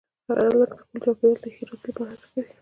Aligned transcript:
هلک 0.39 0.69
د 0.75 0.77
خپل 0.81 0.97
چاپېریال 1.05 1.39
د 1.43 1.45
ښېرازۍ 1.55 1.89
لپاره 1.89 2.11
هڅه 2.13 2.27
کوي. 2.33 2.49